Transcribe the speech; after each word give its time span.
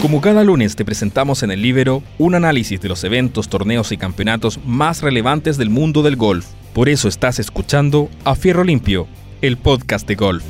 Como 0.00 0.20
cada 0.20 0.44
lunes 0.44 0.76
te 0.76 0.84
presentamos 0.84 1.42
en 1.42 1.50
el 1.50 1.60
Libero 1.60 2.04
un 2.18 2.36
análisis 2.36 2.80
de 2.80 2.88
los 2.88 3.02
eventos, 3.02 3.48
torneos 3.48 3.90
y 3.90 3.96
campeonatos 3.96 4.64
más 4.64 5.02
relevantes 5.02 5.58
del 5.58 5.70
mundo 5.70 6.04
del 6.04 6.14
golf. 6.14 6.46
Por 6.72 6.88
eso 6.88 7.08
estás 7.08 7.40
escuchando 7.40 8.08
A 8.24 8.36
Fierro 8.36 8.62
Limpio, 8.62 9.08
el 9.42 9.56
podcast 9.56 10.06
de 10.06 10.14
golf. 10.14 10.44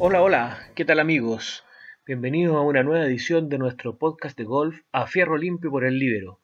Hola, 0.00 0.22
hola, 0.22 0.58
¿qué 0.74 0.84
tal 0.84 0.98
amigos? 0.98 1.62
Bienvenidos 2.04 2.56
a 2.56 2.62
una 2.62 2.82
nueva 2.82 3.06
edición 3.06 3.48
de 3.48 3.58
nuestro 3.58 3.98
podcast 3.98 4.36
de 4.36 4.42
golf 4.42 4.80
A 4.90 5.06
Fierro 5.06 5.36
Limpio 5.36 5.70
por 5.70 5.84
el 5.84 6.00
Libero. 6.00 6.40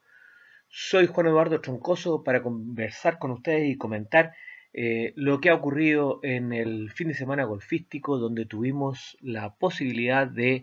Soy 0.68 1.08
Juan 1.08 1.26
Eduardo 1.26 1.60
Troncoso 1.60 2.22
para 2.22 2.40
conversar 2.40 3.18
con 3.18 3.32
ustedes 3.32 3.68
y 3.68 3.76
comentar 3.76 4.30
eh, 4.72 5.12
lo 5.16 5.40
que 5.40 5.50
ha 5.50 5.54
ocurrido 5.54 6.20
en 6.22 6.52
el 6.52 6.90
fin 6.90 7.08
de 7.08 7.14
semana 7.14 7.44
golfístico, 7.44 8.18
donde 8.18 8.46
tuvimos 8.46 9.16
la 9.20 9.54
posibilidad 9.54 10.28
de 10.28 10.62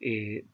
eh, 0.00 0.44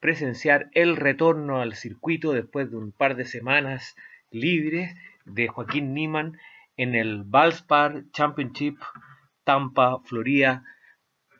presenciar 0.00 0.68
el 0.72 0.96
retorno 0.96 1.62
al 1.62 1.74
circuito 1.74 2.32
después 2.32 2.70
de 2.70 2.76
un 2.76 2.92
par 2.92 3.16
de 3.16 3.24
semanas 3.24 3.96
libres 4.30 4.94
de 5.24 5.48
Joaquín 5.48 5.94
Niman 5.94 6.38
en 6.76 6.94
el 6.94 7.22
Valspar 7.24 8.04
Championship 8.12 8.78
Tampa, 9.44 10.00
Florida. 10.04 10.64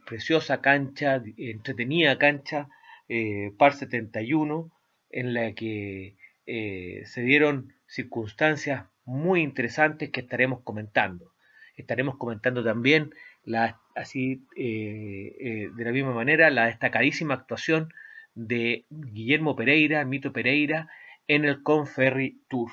Preciosa 0.06 0.60
cancha, 0.60 1.22
entretenida 1.38 2.18
cancha, 2.18 2.68
eh, 3.08 3.52
par 3.56 3.72
71, 3.72 4.70
en 5.10 5.32
la 5.32 5.54
que 5.54 6.16
se 6.46 7.22
dieron 7.22 7.72
circunstancias 7.86 8.84
muy 9.04 9.42
interesantes 9.42 10.10
que 10.10 10.20
estaremos 10.20 10.60
comentando. 10.62 11.32
Estaremos 11.76 12.16
comentando 12.16 12.62
también 12.62 13.10
la, 13.44 13.80
así 13.94 14.46
eh, 14.56 15.36
eh, 15.40 15.70
de 15.74 15.84
la 15.84 15.92
misma 15.92 16.12
manera 16.12 16.50
la 16.50 16.66
destacadísima 16.66 17.34
actuación 17.34 17.92
de 18.34 18.86
Guillermo 18.90 19.56
Pereira, 19.56 20.04
Mito 20.04 20.32
Pereira, 20.32 20.88
en 21.26 21.44
el 21.44 21.62
Conferry 21.62 22.40
Tour. 22.48 22.70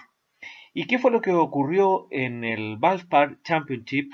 ¿Y 0.74 0.88
qué 0.88 1.00
fue 1.00 1.12
lo 1.12 1.22
que 1.22 1.32
ocurrió 1.32 2.08
en 2.12 2.44
el 2.44 2.78
Valspar 2.78 3.42
Championship? 3.44 4.12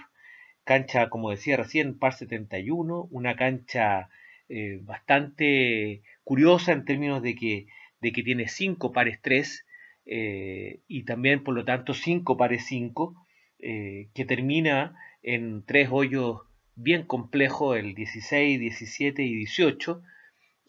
Cancha, 0.64 1.10
como 1.10 1.32
decía 1.32 1.56
recién, 1.56 1.98
par 1.98 2.14
71, 2.14 3.08
una 3.12 3.36
cancha 3.36 4.10
eh, 4.50 4.80
bastante 4.82 6.02
curiosa 6.24 6.74
en 6.74 6.84
términos 6.84 7.22
de 7.22 7.36
que, 7.36 7.68
de 8.02 8.12
que 8.12 8.24
tiene 8.24 8.48
cinco 8.48 8.92
pares 8.92 9.20
3 9.22 9.66
eh, 10.10 10.80
y 10.88 11.04
también 11.04 11.44
por 11.44 11.54
lo 11.54 11.66
tanto 11.66 11.94
5 11.94 12.38
pares 12.38 12.66
5, 12.66 13.28
eh, 13.60 14.10
que 14.14 14.26
termina 14.26 14.96
en 15.22 15.64
tres 15.66 15.90
hoyos 15.92 16.42
bien 16.76 17.04
complejos, 17.04 17.78
el 17.78 17.94
16, 17.94 18.60
17 18.60 19.24
y 19.24 19.36
18. 19.36 20.02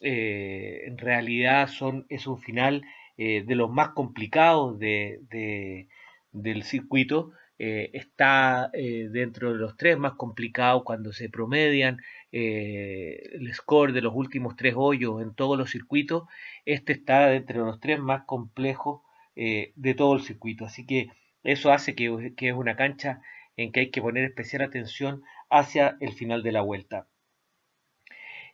Eh, 0.03 0.83
en 0.87 0.99
realidad 0.99 1.69
son, 1.69 2.05
es 2.09 2.27
un 2.27 2.39
final 2.39 2.83
de 3.17 3.57
los 3.57 3.69
más 3.69 3.89
complicados 3.91 4.79
de, 4.79 5.89
del 6.31 6.63
circuito. 6.63 7.33
está 7.59 8.71
dentro 8.73 9.53
de 9.53 9.59
los 9.59 9.77
tres 9.77 9.99
más 9.99 10.13
complicados 10.13 10.85
cuando 10.85 11.13
se 11.13 11.29
promedian 11.29 11.99
el 12.31 13.53
score 13.55 13.93
de 13.93 14.03
los 14.03 14.15
últimos 14.15 14.55
tres 14.55 14.75
hoyos 14.77 15.21
en 15.21 15.35
todos 15.35 15.59
los 15.59 15.73
circuitos. 15.73 16.29
Este 16.65 16.93
está 16.93 17.27
dentro 17.27 17.65
de 17.65 17.67
los 17.67 17.81
tres 17.81 17.99
más 17.99 18.23
complejos 18.25 19.01
eh, 19.41 19.73
de 19.77 19.95
todo 19.95 20.17
el 20.17 20.23
circuito. 20.23 20.65
Así 20.65 20.85
que 20.85 21.11
eso 21.45 21.71
hace 21.71 21.95
que, 21.95 22.35
es 22.37 22.53
una 22.53 22.75
cancha 22.75 23.23
en 23.57 23.71
que 23.71 23.79
hay 23.79 23.91
que 23.91 24.03
poner 24.03 24.25
especial 24.25 24.63
atención 24.63 25.23
hacia 25.49 25.97
el 26.01 26.13
final 26.13 26.43
de 26.43 26.51
la 26.51 26.63
vuelta. 26.63 27.07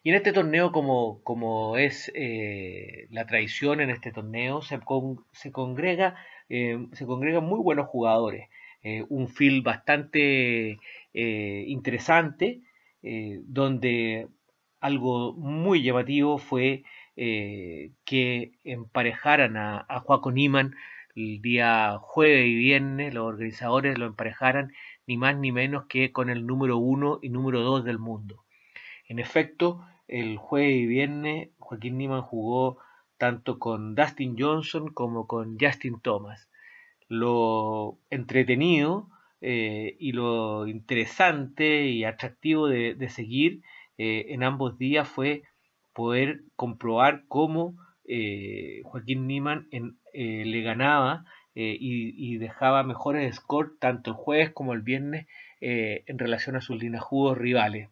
Y 0.03 0.11
en 0.11 0.17
este 0.17 0.35
torneo, 0.35 0.73
como, 0.73 1.23
como 1.23 1.79
es 1.79 2.13
eh, 2.15 3.07
la 3.09 3.25
tradición 3.25 3.81
en 3.81 3.89
este 3.89 4.13
torneo, 4.13 4.61
se, 4.61 4.79
se 5.33 5.53
congrega, 5.53 6.17
eh, 6.51 6.77
se 6.93 7.07
congregan 7.07 7.45
muy 7.45 7.61
buenos 7.61 7.87
jugadores. 7.87 8.51
un 9.09 9.29
field 9.29 9.65
bastante 9.65 10.79
interesante, 11.15 12.61
donde 13.01 14.29
algo 14.81 15.33
muy 15.33 15.83
llamativo 15.83 16.37
fue 16.37 16.85
eh, 17.17 17.93
que 18.05 18.53
emparejaran 18.65 19.57
a, 19.57 19.85
a 19.89 20.01
Joaco 20.01 20.33
Niman 20.33 20.75
el 21.15 21.41
día 21.41 21.99
jueves 22.01 22.47
y 22.47 22.55
viernes, 22.57 23.15
los 23.15 23.25
organizadores 23.27 23.99
lo 23.99 24.07
emparejaran 24.07 24.73
ni 25.07 25.17
más 25.17 25.37
ni 25.37 25.53
menos 25.53 25.87
que 25.87 26.13
con 26.13 26.29
el 26.29 26.47
número 26.47 26.79
uno 26.79 27.21
y 27.23 27.29
número 27.29 27.61
dos 27.61 27.85
del 27.85 27.99
mundo. 27.99 28.45
En 29.07 29.19
efecto, 29.19 29.87
el 30.09 30.39
jueves 30.39 30.77
y 30.77 30.87
viernes 30.87 31.49
Joaquín 31.59 31.99
Niman 31.99 32.23
jugó 32.23 32.79
tanto 33.19 33.59
con 33.59 33.95
Dustin 33.95 34.37
Johnson 34.39 34.93
como 34.93 35.27
con 35.27 35.57
Justin 35.59 36.01
Thomas. 36.01 36.49
Lo 37.09 37.99
entretenido 38.11 39.09
eh, 39.41 39.97
y 39.99 40.13
lo 40.13 40.67
interesante 40.67 41.87
y 41.87 42.05
atractivo 42.05 42.67
de, 42.67 43.09
seguir 43.09 43.63
eh, 43.99 44.27
en 44.31 44.43
ambos 44.43 44.79
días 44.79 45.09
fue 45.09 45.45
poder 45.95 46.43
comprobar 46.57 47.23
cómo 47.29 47.77
eh, 48.07 48.83
Joaquín 48.85 49.27
Niman 49.27 49.69
eh, 49.71 50.45
le 50.45 50.63
ganaba 50.63 51.25
eh, 51.55 51.77
y, 51.79 52.37
dejaba 52.37 52.83
mejores 52.83 53.37
scores 53.37 53.73
tanto 53.79 54.11
el 54.11 54.17
jueves 54.17 54.51
como 54.51 54.73
el 54.75 54.83
viernes 54.83 55.27
en 55.61 56.19
relación 56.19 56.57
a 56.57 56.61
sus 56.61 56.83
linajudos 56.83 57.39
rivales. 57.39 57.89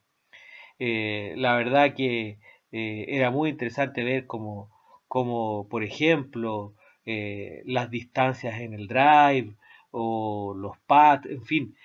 la 0.78 1.54
verdad 1.56 1.94
que 1.94 2.38
era 2.70 3.30
muy 3.30 3.48
interesante 3.48 4.04
ver 4.04 4.26
cómo, 4.26 4.68
como 5.08 5.68
por 5.70 5.82
ejemplo, 5.82 6.74
las 7.06 7.88
distancias 7.88 8.60
en 8.60 8.74
el 8.74 8.88
drive 8.88 9.54
o 9.90 10.54
los 10.54 10.76
pads, 10.86 11.30
en 11.30 11.44
fin, 11.44 11.76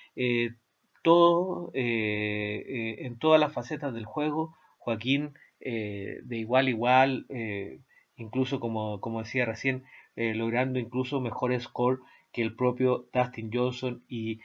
todo 1.03 1.71
en 1.73 3.17
todas 3.19 3.39
las 3.39 3.53
facetas 3.53 3.93
del 3.93 4.05
juego, 4.05 4.57
Joaquín 4.79 5.35
eh, 5.59 6.19
de 6.23 6.37
igual 6.37 6.67
a 6.67 6.69
igual, 6.69 7.25
eh, 7.29 7.79
incluso 8.15 8.59
como, 8.59 9.01
como, 9.01 9.23
decía 9.23 9.45
recién, 9.45 9.83
eh, 10.15 10.33
logrando 10.33 10.79
incluso 10.79 11.19
mejores 11.19 11.63
score 11.63 11.99
que 12.31 12.41
el 12.41 12.55
propio 12.55 13.07
Dustin 13.13 13.49
Johnson 13.51 14.03
y 14.07 14.39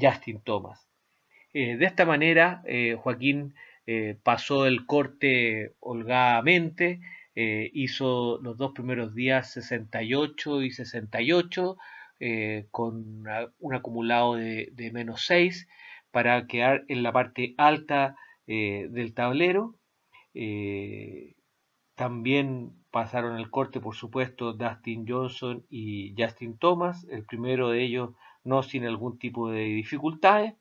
Justin 0.00 0.40
Thomas. 0.40 0.88
de 1.52 1.84
esta 1.84 2.06
manera, 2.06 2.62
Joaquín 2.98 3.54
pasó 4.22 4.66
el 4.66 4.86
corte 4.86 5.74
holgadamente, 5.80 7.00
hizo 7.34 8.38
los 8.40 8.56
dos 8.56 8.72
primeros 8.72 9.14
días 9.14 9.52
68 9.52 10.62
y 10.62 10.70
68, 10.70 11.76
con 12.70 13.24
un 13.58 13.74
acumulado 13.74 14.36
de, 14.36 14.68
de, 14.72 14.92
menos 14.92 15.26
6 15.26 15.66
para 16.12 16.46
quedar 16.46 16.84
en 16.88 17.02
la 17.02 17.12
parte 17.12 17.54
alta 17.58 18.16
del 18.46 19.12
tablero 19.14 19.74
eh, 20.34 21.34
también 21.94 22.72
pasaron 22.90 23.36
el 23.36 23.50
corte, 23.50 23.80
por 23.80 23.94
supuesto, 23.94 24.52
Dustin 24.52 25.06
Johnson 25.06 25.64
y 25.68 26.14
Justin 26.16 26.58
Thomas, 26.58 27.06
el 27.10 27.24
primero 27.24 27.70
de 27.70 27.82
ellos 27.82 28.10
no 28.44 28.62
sin 28.62 28.84
algún 28.86 29.18
tipo 29.18 29.50
de 29.50 29.64
dificultades. 29.64 30.54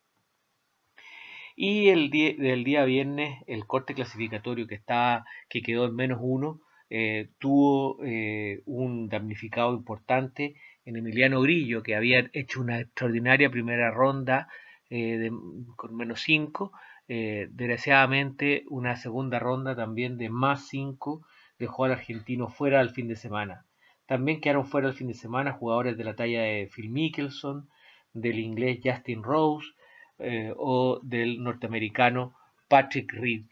Y 1.55 1.89
el 1.89 2.09
día, 2.09 2.35
del 2.37 2.63
día 2.63 2.85
viernes, 2.85 3.43
el 3.47 3.65
corte 3.65 3.93
clasificatorio 3.93 4.67
que, 4.67 4.75
está, 4.75 5.25
que 5.49 5.61
quedó 5.61 5.85
en 5.85 5.95
menos 5.95 6.19
uno, 6.21 6.61
eh, 6.89 7.29
tuvo 7.37 8.03
eh, 8.03 8.61
un 8.65 9.09
damnificado 9.09 9.73
importante 9.75 10.55
en 10.85 10.95
Emiliano 10.95 11.41
Grillo, 11.41 11.83
que 11.83 11.95
había 11.95 12.29
hecho 12.33 12.61
una 12.61 12.79
extraordinaria 12.79 13.49
primera 13.49 13.91
ronda 13.91 14.47
con 15.75 15.95
menos 15.95 16.21
cinco 16.21 16.71
eh, 17.11 17.47
desgraciadamente, 17.49 18.65
una 18.69 18.95
segunda 18.95 19.39
ronda 19.39 19.75
también 19.75 20.19
de 20.19 20.29
más 20.29 20.67
5 20.67 21.25
dejó 21.57 21.85
al 21.85 21.93
argentino 21.93 22.49
fuera 22.49 22.79
al 22.79 22.91
fin 22.91 23.07
de 23.07 23.15
semana. 23.15 23.65
También 24.05 24.39
quedaron 24.39 24.67
fuera 24.67 24.89
el 24.89 24.93
fin 24.93 25.07
de 25.07 25.15
semana 25.15 25.53
jugadores 25.53 25.97
de 25.97 26.03
la 26.03 26.15
talla 26.15 26.43
de 26.43 26.69
Phil 26.71 26.91
Mickelson, 26.91 27.67
del 28.13 28.37
inglés 28.37 28.79
Justin 28.83 29.23
Rose 29.23 29.67
eh, 30.19 30.53
o 30.55 30.99
del 31.01 31.41
norteamericano 31.43 32.35
Patrick 32.67 33.11
Reed. 33.11 33.45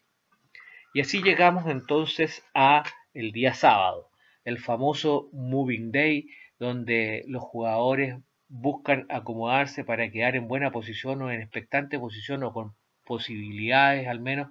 Y 0.93 1.01
así 1.01 1.23
llegamos 1.23 1.65
entonces 1.65 2.43
a 2.53 2.83
el 3.15 3.31
día 3.31 3.55
sábado, 3.55 4.11
el 4.45 4.59
famoso 4.59 5.29
Moving 5.33 5.91
Day, 5.91 6.29
donde 6.59 7.23
los 7.27 7.41
jugadores 7.41 8.19
buscan 8.49 9.07
acomodarse 9.09 9.83
para 9.83 10.11
quedar 10.11 10.35
en 10.35 10.47
buena 10.47 10.69
posición 10.69 11.23
o 11.23 11.31
en 11.31 11.41
expectante 11.41 11.97
posición 11.97 12.43
o 12.43 12.53
con 12.53 12.75
posibilidades 13.07 14.07
al 14.07 14.19
menos 14.19 14.49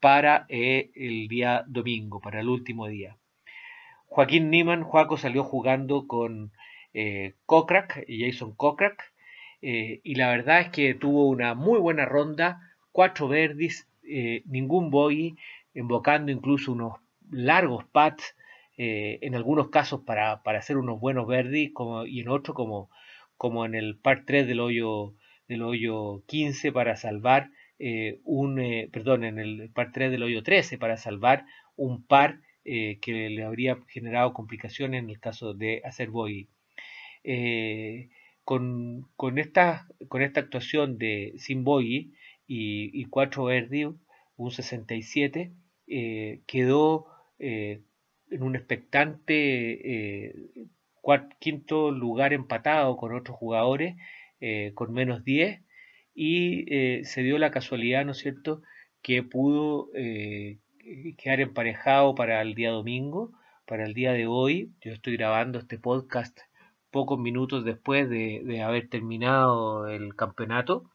para 0.00 0.46
eh, 0.48 0.90
el 0.94 1.28
día 1.28 1.64
domingo, 1.66 2.20
para 2.20 2.40
el 2.40 2.48
último 2.48 2.86
día. 2.88 3.16
Joaquín 4.06 4.50
Niman, 4.50 4.82
Joaco 4.82 5.16
salió 5.16 5.44
jugando 5.44 6.06
con 6.06 6.52
eh, 6.94 7.34
y 8.06 8.24
Jason 8.24 8.54
Kokrak, 8.54 9.12
y 9.60 10.14
la 10.14 10.30
verdad 10.30 10.60
es 10.60 10.68
que 10.68 10.94
tuvo 10.94 11.28
una 11.28 11.54
muy 11.54 11.80
buena 11.80 12.04
ronda, 12.04 12.60
cuatro 12.92 13.26
verdis, 13.26 13.88
ningún 14.44 14.90
bogey, 14.90 15.36
invocando 15.74 16.30
incluso 16.30 16.72
unos 16.72 16.94
largos 17.28 17.84
pads, 17.84 18.36
en 18.76 19.34
algunos 19.34 19.68
casos 19.70 20.02
para, 20.06 20.44
para, 20.44 20.60
hacer 20.60 20.76
unos 20.76 21.00
buenos 21.00 21.26
verdis 21.26 21.72
y 22.06 22.20
en 22.20 22.28
otros 22.28 22.54
como, 22.54 22.88
como 23.36 23.66
en 23.66 23.74
el 23.74 23.96
par 23.98 24.22
3 24.24 24.46
del 24.46 24.60
hoyo, 24.60 25.14
del 25.48 25.62
hoyo 25.62 26.22
15 26.26 26.70
para 26.70 26.94
salvar 26.94 27.50
eh, 27.78 28.20
un, 28.24 28.58
eh, 28.60 28.88
perdón, 28.92 29.24
en 29.24 29.38
el 29.38 29.70
par 29.70 29.92
3 29.92 30.10
del 30.10 30.24
hoyo 30.24 30.42
13 30.42 30.78
para 30.78 30.96
salvar 30.96 31.46
un 31.76 32.02
par 32.04 32.40
eh, 32.64 32.98
que 33.00 33.30
le 33.30 33.44
habría 33.44 33.78
generado 33.88 34.32
complicaciones 34.32 35.02
en 35.02 35.10
el 35.10 35.20
caso 35.20 35.54
de 35.54 35.80
hacer 35.84 36.10
bogey. 36.10 36.48
Con, 38.44 39.06
con, 39.16 39.38
esta, 39.38 39.86
con 40.08 40.22
esta 40.22 40.40
actuación 40.40 40.96
de 40.96 41.34
sin 41.36 41.64
bogey 41.64 42.14
y, 42.46 42.90
y 42.98 43.04
4 43.04 43.44
verdi, 43.44 43.84
un 44.36 44.50
67, 44.50 45.52
quedó 46.46 47.06
en 47.38 48.42
un 48.42 48.56
expectante 48.56 50.34
quinto 51.38 51.90
lugar 51.90 52.32
empatado 52.32 52.96
con 52.96 53.14
otros 53.14 53.36
jugadores 53.36 53.96
con 54.74 54.92
menos 54.92 55.24
10 55.24 55.60
y 56.20 56.64
eh, 56.74 57.04
se 57.04 57.22
dio 57.22 57.38
la 57.38 57.52
casualidad, 57.52 58.04
¿no 58.04 58.10
es 58.10 58.18
cierto?, 58.18 58.60
que 59.02 59.22
pudo 59.22 59.88
eh, 59.94 60.58
quedar 61.16 61.38
emparejado 61.38 62.16
para 62.16 62.42
el 62.42 62.56
día 62.56 62.70
domingo, 62.70 63.30
para 63.66 63.84
el 63.84 63.94
día 63.94 64.12
de 64.12 64.26
hoy. 64.26 64.72
Yo 64.80 64.92
estoy 64.92 65.16
grabando 65.16 65.60
este 65.60 65.78
podcast 65.78 66.36
pocos 66.90 67.20
minutos 67.20 67.64
después 67.64 68.10
de, 68.10 68.62
haber 68.62 68.88
terminado 68.88 69.86
el 69.86 70.16
campeonato. 70.16 70.90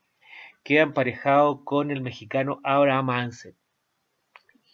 Queda 0.62 0.82
emparejado 0.82 1.64
con 1.64 1.90
el 1.90 2.02
mexicano 2.02 2.60
Abraham 2.66 3.12
Ansel, 3.12 3.56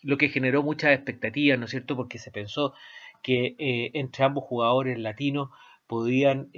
lo 0.02 0.18
que 0.18 0.30
generó 0.30 0.64
muchas 0.64 0.96
expectativas, 0.96 1.60
¿no 1.60 1.66
es 1.66 1.72
cierto?, 1.72 1.96
porque 1.96 2.18
se 2.18 2.32
pensó 2.32 2.74
que 3.22 3.56
eh, 3.60 3.92
entre 3.94 4.26
ambos 4.26 4.46
jugadores 4.46 4.98
latinos 4.98 5.52
podían 5.86 6.50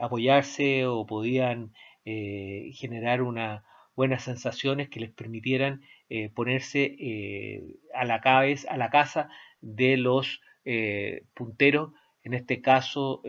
apoyarse 0.00 0.86
o 0.86 1.04
podían 1.06 1.72
eh, 2.12 2.72
generar 2.72 3.22
unas 3.22 3.62
buenas 3.94 4.24
sensaciones 4.24 4.88
que 4.88 4.98
les 4.98 5.10
permitieran 5.10 5.82
eh, 6.08 6.28
ponerse 6.28 6.96
eh, 6.98 7.76
a, 7.94 8.04
la 8.04 8.20
cabeza, 8.20 8.68
a 8.68 8.76
la 8.76 8.90
casa 8.90 9.28
de 9.60 9.96
los 9.96 10.40
punteros, 11.34 11.92
en 12.22 12.34
este 12.34 12.60
caso 12.60 13.22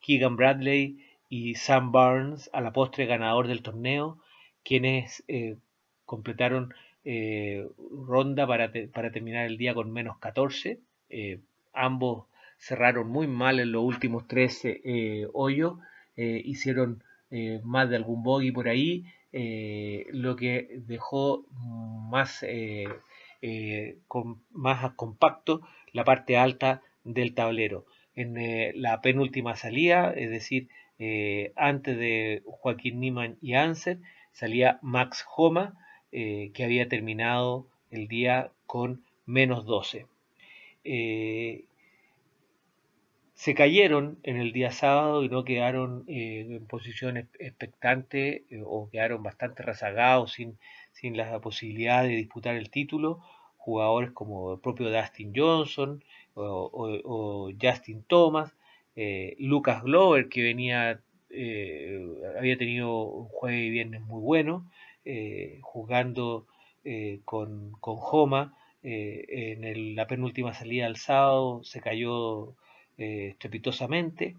Keegan 0.00 0.36
Bradley 0.36 1.04
y 1.28 1.54
Sam 1.56 1.92
Barnes, 1.92 2.48
a 2.52 2.60
la 2.60 2.72
postre 2.72 3.06
ganador 3.06 3.46
del 3.46 3.62
torneo, 3.62 4.18
quienes 4.64 5.22
completaron 6.06 6.74
ronda 7.04 8.46
para, 8.46 8.72
para, 8.92 9.12
terminar 9.12 9.46
el 9.46 9.58
día 9.58 9.74
con 9.74 9.92
menos 9.92 10.18
14. 10.18 10.80
ambos 11.72 12.26
cerraron 12.58 13.08
muy 13.08 13.26
mal 13.26 13.60
en 13.60 13.72
los 13.72 13.84
últimos 13.84 14.26
13 14.26 15.28
hoyos, 15.32 15.78
hicieron 16.16 17.02
eh, 17.30 17.60
más 17.62 17.88
de 17.88 17.96
algún 17.96 18.22
bogey 18.22 18.50
por 18.50 18.68
ahí, 18.68 19.04
eh, 19.32 20.06
lo 20.10 20.36
que 20.36 20.68
dejó 20.86 21.44
más, 21.50 22.42
eh, 22.42 22.88
más 24.50 24.92
compacto 24.94 25.60
la 25.92 26.04
parte 26.04 26.36
alta 26.36 26.82
del 27.04 27.34
tablero. 27.34 27.86
En 28.14 28.34
la 28.82 29.00
penúltima 29.00 29.56
salida, 29.56 30.12
es 30.12 30.30
decir, 30.30 30.68
antes 31.56 31.96
de 31.96 32.42
Joaquín 32.44 33.00
Niman 33.00 33.38
y 33.40 33.54
Ansel, 33.54 34.02
salía 34.32 34.78
Max 34.82 35.24
Homa, 35.36 35.74
que 36.10 36.64
había 36.64 36.88
terminado 36.88 37.66
el 37.90 38.08
día 38.08 38.50
con 38.66 39.04
menos 39.24 39.64
12 39.64 40.06
se 43.40 43.54
cayeron 43.54 44.18
en 44.22 44.36
el 44.36 44.52
día 44.52 44.70
sábado 44.70 45.24
y 45.24 45.30
no 45.30 45.44
quedaron 45.44 46.04
eh, 46.08 46.46
en 46.50 46.66
posición 46.66 47.16
expectante 47.16 48.44
eh, 48.50 48.62
o 48.62 48.90
quedaron 48.90 49.22
bastante 49.22 49.62
rezagados 49.62 50.32
sin, 50.32 50.58
sin 50.92 51.16
la 51.16 51.40
posibilidad 51.40 52.02
de 52.02 52.10
disputar 52.10 52.56
el 52.56 52.68
título. 52.68 53.20
Jugadores 53.56 54.10
como 54.10 54.52
el 54.52 54.60
propio 54.60 54.90
Dustin 54.90 55.32
Johnson 55.34 56.04
o, 56.34 57.50
Justin 57.58 58.02
Thomas, 58.02 58.54
eh, 58.94 59.36
Lucas 59.38 59.82
Glover 59.84 60.28
que 60.28 60.42
venía, 60.42 61.00
había 62.38 62.58
tenido 62.58 63.04
un 63.04 63.28
jueves 63.28 63.62
y 63.62 63.70
viernes 63.70 64.02
muy 64.02 64.20
bueno, 64.20 64.70
jugando 65.62 66.46
con, 67.24 67.72
con 67.80 67.96
Homa. 67.98 68.54
en 68.82 69.96
la 69.96 70.06
penúltima 70.06 70.52
salida 70.52 70.84
del 70.84 70.96
sábado 70.96 71.62
se 71.64 71.80
cayó 71.80 72.54
eh, 73.00 73.28
estrepitosamente, 73.30 74.36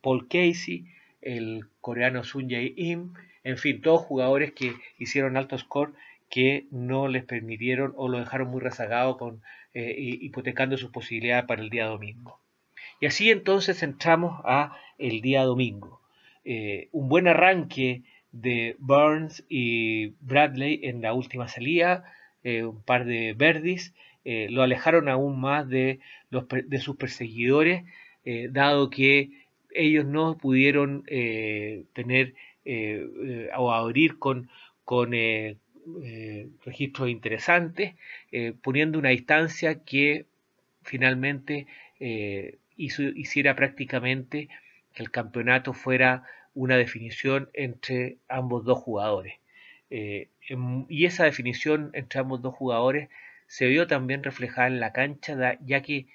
Paul 0.00 0.28
Casey, 0.28 0.84
el 1.20 1.66
coreano 1.80 2.22
Sun 2.22 2.48
Jae 2.48 2.72
Im, 2.76 3.12
en 3.42 3.58
fin, 3.58 3.82
todos 3.82 4.02
jugadores 4.02 4.52
que 4.52 4.76
hicieron 4.98 5.36
alto 5.36 5.58
score 5.58 5.94
que 6.30 6.66
no 6.70 7.08
les 7.08 7.24
permitieron 7.24 7.92
o 7.96 8.06
lo 8.06 8.20
dejaron 8.20 8.52
muy 8.52 8.60
rezagado 8.60 9.16
con 9.16 9.42
eh, 9.74 9.96
hipotecando 9.98 10.76
sus 10.76 10.92
posibilidades 10.92 11.46
para 11.46 11.60
el 11.60 11.70
día 11.70 11.86
domingo. 11.86 12.38
Y 13.00 13.06
así 13.06 13.32
entonces 13.32 13.82
entramos 13.82 14.40
a 14.44 14.78
el 14.96 15.20
día 15.20 15.42
domingo. 15.42 16.00
Eh, 16.44 16.90
un 16.92 17.08
buen 17.08 17.26
arranque 17.26 18.02
de 18.30 18.76
Burns 18.78 19.44
y 19.48 20.10
Bradley 20.20 20.82
en 20.84 21.02
la 21.02 21.14
última 21.14 21.48
salida, 21.48 22.04
un 22.44 22.80
par 22.82 23.06
de 23.06 23.32
verdis, 23.36 23.92
lo 24.24 24.62
alejaron 24.62 25.08
aún 25.08 25.40
más 25.40 25.66
de, 25.68 25.98
los, 26.30 26.44
de 26.48 26.78
sus 26.78 26.96
perseguidores 26.96 27.84
eh, 28.24 28.48
dado 28.50 28.88
que 28.88 29.30
ellos 29.70 30.06
no 30.06 30.38
pudieron 30.38 31.04
eh, 31.08 31.84
tener 31.92 32.34
eh, 32.64 33.50
o 33.56 33.72
abrir 33.72 34.18
con, 34.18 34.48
con 34.84 35.12
registros 36.64 37.10
interesantes, 37.10 37.94
poniendo 38.62 38.98
una 38.98 39.10
distancia 39.10 39.84
que 39.84 40.24
finalmente 40.82 41.66
hiciera 42.76 43.54
prácticamente 43.54 44.48
que 44.94 45.02
el 45.02 45.10
campeonato 45.10 45.74
fuera 45.74 46.24
una 46.54 46.76
definición 46.78 47.50
entre 47.52 48.16
ambos 48.28 48.64
dos 48.64 48.78
jugadores. 48.78 49.34
y 49.90 51.04
esa 51.04 51.24
definición 51.24 51.90
entre 51.92 52.20
ambos 52.20 52.40
dos 52.40 52.54
jugadores 52.54 53.10
se 53.46 53.66
vio 53.66 53.86
también 53.86 54.22
reflejada 54.22 54.68
en 54.68 54.80
la 54.80 54.92
cancha, 54.92 55.58
ya 55.66 55.82
que 55.82 56.06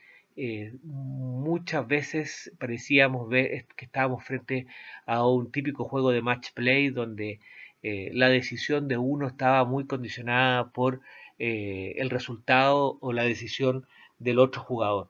eh, 0.42 0.72
muchas 0.84 1.86
veces 1.86 2.54
parecíamos 2.60 3.28
ver 3.28 3.66
que 3.76 3.84
estábamos 3.84 4.24
frente 4.24 4.68
a 5.06 5.28
un 5.28 5.52
típico 5.52 5.84
juego 5.84 6.12
de 6.12 6.22
match 6.22 6.52
play 6.54 6.92
donde 6.92 7.42
eh, 7.84 8.10
la 8.14 8.30
decisión 8.30 8.88
de 8.88 8.98
uno 8.98 9.28
estaba 9.28 9.66
muy 9.66 9.86
condicionada 9.86 10.70
por 10.70 11.02
eh, 11.40 11.96
el 11.98 12.10
resultado 12.10 12.98
o 13.02 13.12
la 13.12 13.24
decisión 13.24 13.86
del 14.18 14.40
otro 14.40 14.62
jugador. 14.62 15.10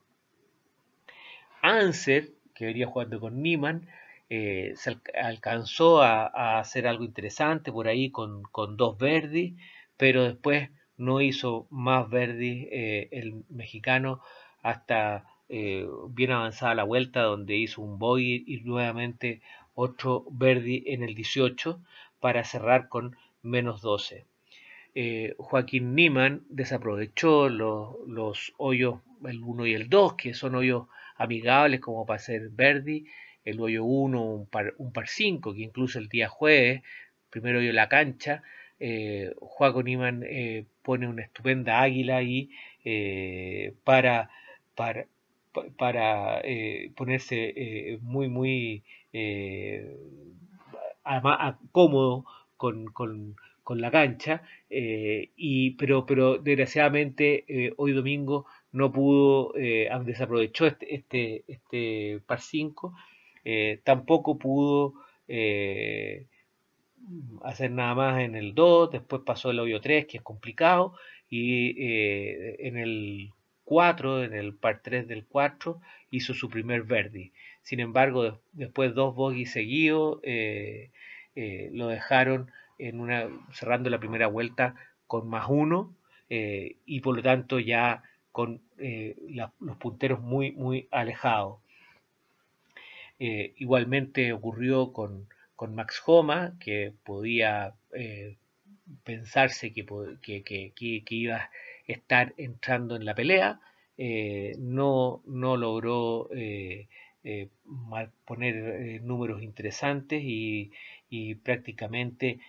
Anser, 1.62 2.32
que 2.56 2.66
venía 2.66 2.88
jugando 2.88 3.20
con 3.20 3.44
Niman, 3.44 3.88
se 4.30 4.98
alcanzó 5.22 6.02
a, 6.02 6.60
hacer 6.60 6.88
algo 6.88 7.04
interesante 7.04 7.72
por 7.72 7.88
ahí 7.88 8.10
con, 8.10 8.42
con 8.52 8.78
dos 8.78 8.98
Verdi, 8.98 9.58
pero 9.96 10.24
después 10.24 10.72
no 10.98 11.22
hizo 11.22 11.68
más 11.70 12.10
Verdi 12.10 12.68
el 12.72 13.44
mexicano 13.50 14.22
hasta 14.62 15.26
eh, 15.52 15.88
bien 16.10 16.32
avanzada 16.32 16.76
la 16.76 16.84
vuelta 16.84 17.22
donde 17.22 17.58
hizo 17.58 17.82
un 17.82 17.98
bogey 17.98 18.44
y 18.46 18.58
nuevamente 18.62 19.42
otro 19.74 20.26
Verdi 20.30 20.84
en 20.86 21.02
el 21.02 21.16
18 21.16 21.82
para 22.20 22.44
cerrar 22.44 22.88
con 22.88 23.16
menos 23.42 23.82
12. 23.82 24.26
Eh, 24.94 25.34
Joaquín 25.38 25.96
Niman 25.96 26.44
desaprovechó 26.50 27.50
los, 27.50 28.54
hoyos, 28.58 29.00
el 29.26 29.42
1 29.42 29.66
y 29.66 29.74
el 29.74 29.90
2, 29.90 30.14
que 30.14 30.34
son 30.36 30.54
hoyos 30.56 30.88
amigables 31.16 31.80
como 31.80 32.06
para 32.06 32.20
ser 32.20 32.50
Verdi, 32.50 33.06
el 33.44 33.60
hoyo 33.60 33.84
1, 33.86 34.22
un 34.22 34.46
par, 34.46 34.76
un 34.78 34.92
par 34.92 35.08
5, 35.08 35.56
que 35.56 35.62
incluso 35.62 35.98
el 35.98 36.10
día 36.10 36.28
jueves, 36.28 36.84
primero 37.32 37.60
hoyo 37.60 37.74
la 37.74 37.90
cancha, 37.90 38.44
eh, 38.80 39.34
Niman 39.84 40.24
eh, 40.28 40.66
pone 40.84 41.08
una 41.08 41.24
estupenda 41.24 41.82
águila 41.82 42.18
ahí 42.18 42.52
para 43.84 44.30
para, 44.80 45.08
para 45.78 46.40
eh, 46.40 46.94
ponerse 46.96 47.54
eh, 47.54 48.00
muy, 48.02 48.30
muy 48.30 48.82
eh, 49.12 49.94
cómodo 51.74 52.24
con, 52.56 52.86
con, 52.86 53.36
con, 53.66 53.82
la 53.82 53.92
cancha, 53.92 54.42
y, 54.70 55.72
pero, 55.72 56.06
pero 56.06 56.38
desgraciadamente 56.38 57.74
hoy 57.76 57.92
domingo 57.92 58.46
no 58.72 58.90
pudo, 58.92 59.52
desaprovechó 60.06 60.66
este, 60.66 60.96
este, 60.96 61.44
este 61.48 62.22
par 62.26 62.40
5, 62.40 62.96
tampoco 63.84 64.38
pudo 64.38 64.94
hacer 67.44 67.72
nada 67.72 67.96
más 67.96 68.22
en 68.22 68.36
el 68.36 68.56
2, 68.56 68.92
después 68.92 69.24
pasó 69.26 69.52
el 69.52 69.60
hoyo 69.60 69.82
3, 69.82 70.06
que 70.06 70.18
es 70.18 70.24
complicado, 70.24 70.94
y 71.30 71.76
en 71.80 72.78
el 72.78 73.34
4, 73.70 74.24
en 74.24 74.34
el 74.34 74.56
par 74.56 74.82
3 74.82 75.08
del 75.08 75.26
4, 75.26 75.80
hizo 76.10 76.34
su 76.34 76.50
primer 76.50 76.82
verdi. 76.82 77.34
Sin 77.62 77.80
embargo, 77.80 78.42
después 78.52 78.96
dos 78.96 79.14
bogies 79.14 79.52
seguidos 79.52 80.20
eh, 80.24 80.90
eh, 81.36 81.70
lo 81.72 81.88
dejaron 81.88 82.52
en 82.80 83.00
una, 83.00 83.30
cerrando 83.52 83.92
la 83.92 84.00
primera 84.00 84.26
vuelta 84.26 84.74
con 85.06 85.30
más 85.30 85.46
uno 85.50 85.96
eh, 86.32 86.78
y 86.88 87.02
por 87.02 87.16
lo 87.16 87.22
tanto 87.22 87.60
ya 87.60 88.02
con 88.32 88.64
los 89.60 89.78
punteros 89.78 90.20
muy, 90.20 90.52
muy 90.54 90.88
alejados. 90.90 91.60
igualmente 93.20 94.34
ocurrió 94.34 94.94
con, 94.94 95.28
con, 95.56 95.76
Max 95.76 96.02
Homa, 96.08 96.58
que 96.60 96.94
podía 97.04 97.76
pensarse 99.04 99.74
que, 99.74 99.86
que, 100.24 100.44
que, 100.74 101.16
iba 101.16 101.36
a 101.38 101.52
estar 101.92 102.34
entrando 102.38 102.96
en 102.96 103.06
la 103.06 103.16
pelea. 103.16 103.60
no, 104.58 105.22
no 105.26 105.58
logró 105.58 106.30
eh, 107.22 107.50
poner 108.26 108.56
eh, 108.56 109.00
números 109.04 109.44
interesantes 109.44 110.22
y, 110.24 110.72
prácticamente 111.44 112.40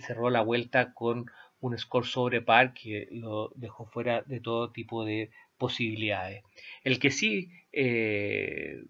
cerró 0.00 0.30
la 0.30 0.40
vuelta 0.42 0.92
con 0.94 1.30
un 1.60 1.78
score 1.78 2.06
sobre 2.06 2.40
par 2.42 2.72
que 2.74 3.06
lo 3.12 3.52
dejó 3.54 3.84
fuera 3.86 4.22
de 4.22 4.40
todo 4.40 4.70
tipo 4.70 5.04
de 5.04 5.30
posibilidades. 5.56 6.42
El 6.84 6.98
que 6.98 7.10
sí 7.10 7.50
eh, 7.72 8.82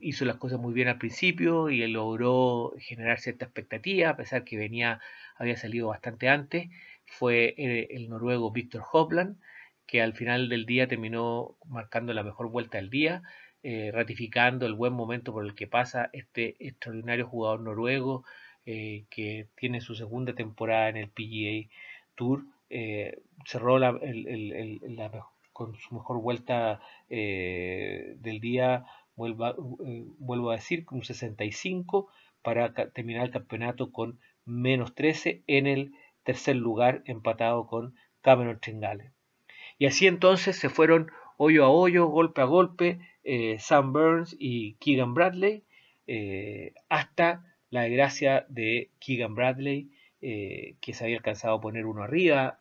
hizo 0.00 0.24
las 0.24 0.36
cosas 0.36 0.60
muy 0.60 0.72
bien 0.72 0.88
al 0.88 0.98
principio 0.98 1.70
y 1.70 1.86
logró 1.88 2.74
generar 2.78 3.18
cierta 3.18 3.46
expectativa, 3.46 4.10
a 4.10 4.16
pesar 4.16 4.44
que 4.44 4.56
venía, 4.56 5.00
había 5.36 5.56
salido 5.56 5.88
bastante 5.88 6.28
antes, 6.28 6.68
fue 7.06 7.54
el, 7.56 8.08
noruego 8.08 8.50
Víctor 8.50 8.82
Hopland, 8.92 9.36
que 9.86 10.02
al 10.02 10.14
final 10.14 10.48
del 10.48 10.66
día 10.66 10.88
terminó 10.88 11.56
marcando 11.66 12.12
la 12.12 12.22
mejor 12.22 12.50
vuelta 12.50 12.78
del 12.78 12.90
día, 12.90 13.22
eh, 13.62 13.90
ratificando 13.92 14.66
el 14.66 14.74
buen 14.74 14.92
momento 14.92 15.32
por 15.32 15.44
el 15.44 15.54
que 15.54 15.66
pasa 15.66 16.10
este 16.12 16.56
extraordinario 16.58 17.26
jugador 17.26 17.60
noruego 17.60 18.24
eh, 18.66 19.04
que 19.10 19.48
tiene 19.56 19.80
su 19.80 19.94
segunda 19.94 20.34
temporada 20.34 20.88
en 20.88 20.96
el 20.96 21.08
PGA 21.08 21.70
Tour. 22.14 22.44
Eh, 22.70 23.18
cerró 23.46 23.78
la, 23.78 23.98
con 25.52 25.76
su 25.76 25.94
mejor 25.94 26.20
vuelta 26.20 26.80
del 27.08 28.40
día, 28.40 28.84
vuelvo 29.16 30.50
a 30.50 30.56
decir, 30.56 30.84
con 30.84 30.98
un 30.98 31.04
65 31.04 32.08
para 32.42 32.74
terminar 32.74 33.24
el 33.24 33.30
campeonato 33.30 33.92
con 33.92 34.18
menos 34.44 34.94
13 34.94 35.42
en 35.46 35.66
el 35.66 35.92
tercer 36.24 36.56
lugar 36.56 37.02
empatado 37.06 37.66
con 37.66 37.94
Cameron 38.20 38.58
Tringale. 38.60 39.12
Y 39.78 39.86
así 39.86 40.06
entonces 40.06 40.56
se 40.56 40.68
fueron 40.68 41.10
hoyo 41.36 41.64
a 41.64 41.70
hoyo, 41.70 42.06
golpe 42.06 42.40
a 42.40 42.44
golpe, 42.44 43.00
eh, 43.22 43.56
Sam 43.58 43.92
Burns 43.92 44.36
y 44.38 44.74
Keegan 44.74 45.14
Bradley, 45.14 45.64
eh, 46.06 46.74
hasta 46.88 47.44
la 47.70 47.82
desgracia 47.82 48.46
de 48.48 48.90
Keegan 49.00 49.34
Bradley, 49.34 49.90
eh, 50.20 50.76
que 50.80 50.94
se 50.94 51.04
había 51.04 51.16
alcanzado 51.16 51.56
a 51.56 51.60
poner 51.60 51.86
uno 51.86 52.02
arriba, 52.02 52.58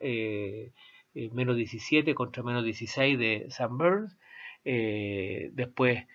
menos 1.14 1.56
17 1.56 2.16
contra 2.16 2.44
menos 2.44 2.64
16 2.64 3.18
de 3.20 3.46
Sam 3.50 3.78
Burns. 3.78 4.18
después 4.64 6.06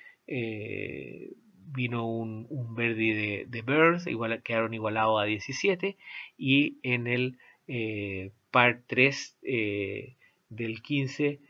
vino 1.72 2.06
un, 2.08 2.46
un 2.50 2.75
de, 2.75 3.46
de, 3.48 3.62
Burns, 3.62 4.06
igual, 4.06 4.42
quedaron 4.42 4.75
igualados 4.75 5.20
a 5.20 5.25
17, 5.25 5.96
y 6.37 6.78
en 6.82 7.06
el 7.06 7.38
par 8.50 8.82
3 8.87 9.37
del 10.50 10.82
15 10.82 11.40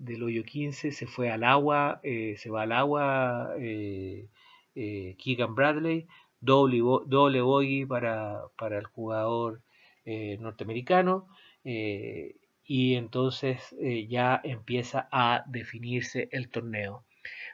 del 0.00 0.22
hoyo 0.22 0.44
15 0.44 0.92
se 0.92 1.06
fue 1.06 1.30
al 1.30 1.44
agua, 1.44 2.00
eh, 2.02 2.34
se 2.38 2.50
va 2.50 2.62
al 2.62 2.72
agua 2.72 3.50
eh, 3.58 4.28
eh, 4.74 5.14
Keegan 5.18 5.54
Bradley, 5.54 6.06
doble, 6.40 6.78
doble 7.06 7.42
bogey 7.42 7.84
para, 7.84 8.44
para 8.56 8.78
el 8.78 8.86
jugador 8.86 9.60
norteamericano 10.40 11.28
y 11.62 12.94
entonces 12.94 13.76
ya 14.08 14.40
empieza 14.42 15.08
a 15.12 15.44
definirse 15.46 16.28
el 16.32 16.48
torneo. 16.48 17.04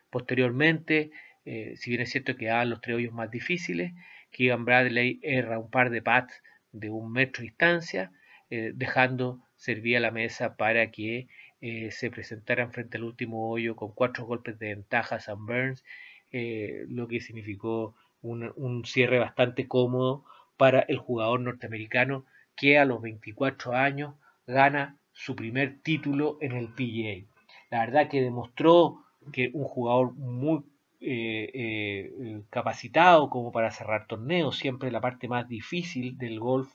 Posteriormente, 0.09 1.11
si 1.47 1.91
bien 1.91 2.03
es 2.03 2.11
cierto 2.11 2.37
que 2.37 2.47
dan 2.47 2.71
los 2.71 2.81
tres 2.81 2.97
hoyos 2.97 3.15
más 3.15 3.31
difíciles, 3.31 3.93
Keegan 4.31 4.65
Bradley 4.65 5.21
erra 5.23 5.59
un 5.59 5.71
par 5.71 5.91
de 5.91 6.03
pads 6.03 6.43
de 6.73 6.91
un 6.91 7.12
metro 7.12 7.43
de 7.43 7.49
distancia, 7.49 8.12
dejando 8.50 9.41
servir 9.57 10.00
la 10.00 10.11
mesa 10.11 10.57
para 10.57 10.91
que 10.91 11.29
eh, 11.61 11.91
se 11.91 12.11
presentaran 12.11 12.71
frente 12.73 12.99
al 12.99 13.05
último 13.05 13.50
hoyo 13.50 13.76
con 13.76 13.93
cuatro 13.93 14.26
golpes 14.26 14.59
de 14.59 14.75
ventaja 14.75 15.17
a 15.17 15.21
Sam 15.21 15.47
Burns, 15.47 15.85
eh, 16.31 16.85
lo 16.88 17.09
que 17.09 17.21
significó 17.21 17.95
un, 18.23 18.85
cierre 18.85 19.19
bastante 19.19 19.67
cómodo 19.67 20.25
para 20.57 20.81
el 20.81 20.99
jugador 20.99 21.41
norteamericano 21.41 22.25
que 22.57 22.79
a 22.79 22.85
los 22.85 23.00
24 23.00 23.75
años 23.75 24.15
gana 24.47 24.99
su 25.12 25.35
primer 25.35 25.81
título 25.81 26.38
en 26.41 26.53
el 26.53 26.69
PGA. 26.69 27.26
La 27.71 27.81
verdad 27.87 28.09
que 28.09 28.21
demostró 28.21 29.05
que 29.33 29.50
un 29.55 29.65
jugador 29.65 30.12
muy 30.15 30.62
eh, 31.07 32.43
capacitado 32.51 33.31
como 33.31 33.53
para 33.53 33.71
cerrar 33.71 34.07
torneos, 34.07 34.59
siempre 34.59 34.91
la 34.91 35.01
parte 35.01 35.29
más 35.29 35.49
difícil 35.49 36.19
del 36.19 36.41
golf, 36.41 36.75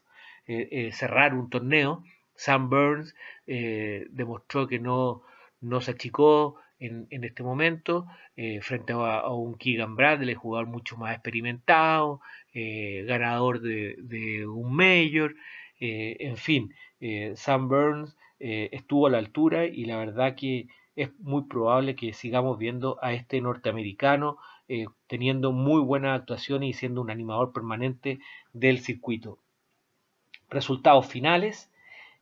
cerrar 0.92 1.34
un 1.34 1.50
torneo, 1.50 2.04
Sam 2.42 2.70
Burns 2.70 3.16
eh, 3.46 4.08
demostró 4.10 4.68
que 4.68 4.80
no, 4.80 5.22
no 5.62 5.80
se 5.80 5.92
achicó 5.92 6.56
en, 6.80 7.08
este 7.12 7.44
momento 7.44 8.08
eh, 8.36 8.60
frente 8.62 8.94
a, 8.94 9.30
un 9.30 9.56
Keegan 9.60 9.96
Bradley, 9.96 10.34
jugador 10.34 10.66
mucho 10.68 10.98
más 10.98 11.14
experimentado, 11.14 12.20
eh, 12.56 13.04
ganador 13.08 13.62
de, 13.62 14.48
un 14.48 14.74
Major, 14.76 15.36
en 15.80 16.38
fin, 16.38 16.74
Sam 17.36 17.68
Burns 17.68 18.16
estuvo 18.40 19.06
a 19.08 19.12
la 19.12 19.20
altura 19.20 19.66
y 19.66 19.86
la 19.86 19.98
verdad 19.98 20.36
que 20.36 20.68
es 20.95 21.10
muy 21.19 21.43
probable 21.43 21.95
que 21.95 22.13
sigamos 22.13 22.57
viendo 22.57 22.98
a 23.01 23.13
este 23.13 23.41
norteamericano 23.41 24.38
teniendo 25.07 25.51
muy 25.51 25.81
buena 25.81 26.13
actuación 26.13 26.63
y 26.63 26.74
siendo 26.74 27.01
un 27.01 27.10
animador 27.10 27.51
permanente 27.51 28.19
del 28.53 28.79
circuito. 28.79 29.38
Resultados 30.50 31.07
finales. 31.07 31.69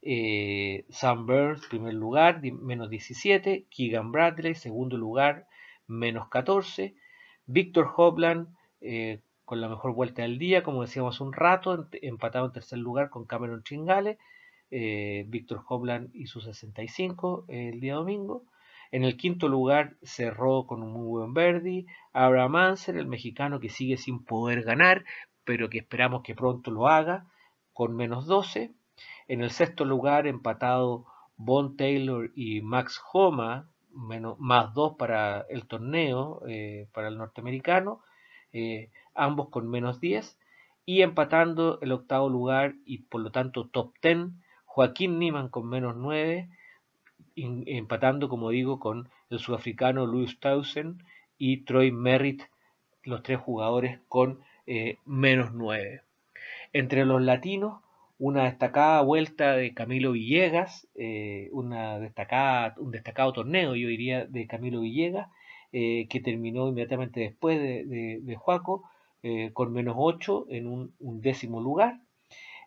Eh, 0.02 0.86
Sam 0.90 1.26
Burns, 1.26 1.68
primer 1.68 1.94
lugar, 1.94 2.42
menos 2.42 2.90
17. 2.90 3.66
Keegan 3.70 4.12
Bradley, 4.12 4.56
segundo 4.56 4.98
lugar, 4.98 5.48
menos 5.88 6.30
14. 6.30 6.96
Víctor 7.46 7.92
Hopland, 7.96 8.48
eh, 8.82 9.20
con 9.46 9.62
la 9.62 9.68
mejor 9.68 9.94
vuelta 9.94 10.22
del 10.22 10.38
día, 10.38 10.64
como 10.64 10.84
decíamos 10.84 11.20
un 11.22 11.34
rato, 11.34 11.88
empatado 12.02 12.46
en 12.46 12.54
tercer 12.54 12.80
lugar 12.80 13.10
con 13.10 13.26
Cameron 13.26 13.64
Chingale. 13.64 14.18
Eh, 14.72 15.26
Víctor 15.28 15.64
Hopland 15.68 16.16
hizo 16.16 16.40
65 16.40 17.46
el 17.48 17.80
día 17.80 17.96
domingo. 17.96 18.44
En 18.92 19.04
el 19.04 19.18
quinto 19.18 19.48
lugar 19.48 19.98
cerró 20.02 20.66
con 20.66 20.82
un 20.82 20.94
muy 20.94 21.08
buen 21.08 21.34
Verdi. 21.34 21.86
Abraham 22.12 22.56
Anser, 22.56 22.98
el 22.98 23.08
mexicano 23.08 23.60
que 23.60 23.70
sigue 23.70 23.98
sin 23.98 24.24
poder 24.24 24.64
ganar, 24.64 25.06
pero 25.44 25.70
que 25.70 25.80
esperamos 25.80 26.24
que 26.24 26.36
pronto 26.36 26.72
lo 26.72 26.88
haga, 26.88 27.28
con 27.74 27.96
menos 27.96 28.26
12. 28.26 28.72
En 29.28 29.42
el 29.42 29.52
sexto 29.52 29.86
lugar, 29.86 30.26
empatado 30.26 31.06
Bon 31.38 31.78
Taylor 31.78 32.32
y 32.36 32.62
Max 32.62 33.00
Homa, 33.14 33.70
menos, 33.94 34.40
más 34.40 34.74
dos 34.74 34.96
para 34.98 35.42
el 35.50 35.68
torneo, 35.68 36.42
eh, 36.48 36.88
para 36.92 37.10
el 37.10 37.18
norteamericano, 37.18 38.02
eh, 38.54 38.90
ambos 39.14 39.50
con 39.50 39.70
menos 39.70 40.00
10. 40.02 40.40
Y 40.86 41.04
empatando 41.04 41.78
el 41.82 41.92
octavo 41.92 42.30
lugar 42.30 42.74
y 42.86 43.04
por 43.04 43.22
lo 43.22 43.32
tanto 43.32 43.68
top 43.68 43.94
10, 44.02 44.32
Joaquín 44.66 45.20
Niman 45.20 45.50
con 45.50 45.70
menos 45.70 45.96
9, 45.96 46.50
empatando, 47.44 48.30
como 48.30 48.50
digo, 48.50 48.80
con 48.80 49.10
el 49.30 49.40
sudafricano 49.40 50.06
Louis 50.06 50.40
Townsend 50.40 51.04
y 51.38 51.64
Troy 51.64 51.92
Merritt, 51.92 52.44
los 53.04 53.24
tres 53.24 53.40
jugadores 53.40 54.00
con 54.08 54.40
eh, 54.68 54.98
menos 55.06 55.54
9. 55.54 56.02
Entre 56.74 57.06
los 57.06 57.22
latinos, 57.22 57.82
una 58.20 58.44
destacada 58.44 59.02
vuelta 59.02 59.54
de 59.54 59.74
Camilo 59.74 60.12
Villegas, 60.12 60.88
eh, 60.96 61.50
una 61.54 62.00
destacada, 62.00 62.76
un 62.78 62.92
destacado 62.92 63.34
torneo, 63.34 63.76
yo 63.76 63.88
diría, 63.88 64.26
de 64.26 64.46
Camilo 64.46 64.82
Villegas, 64.82 65.30
eh, 65.72 66.08
que 66.10 66.20
terminó 66.20 66.68
inmediatamente 66.68 67.22
después 67.22 67.60
de, 67.60 68.20
de, 68.22 68.36
Juaco, 68.36 68.84
con 69.54 69.74
menos 69.74 69.96
8 69.98 70.48
en 70.50 70.68
un, 70.68 71.22
décimo 71.22 71.60
lugar, 71.62 72.00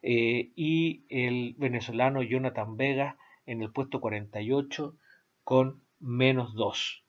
y 0.02 1.04
el 1.08 1.54
venezolano 1.56 2.22
Jonathan 2.22 2.76
Vega 2.76 3.16
en 3.46 3.62
el 3.62 3.72
puesto 3.72 4.00
48 4.00 4.96
con 5.44 5.82
menos 5.98 6.54
2. 6.54 7.04